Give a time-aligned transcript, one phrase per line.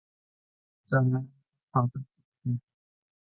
[0.89, 1.23] จำไม่ได้ว่า
[1.69, 2.63] เขาปรากฏที่ไหน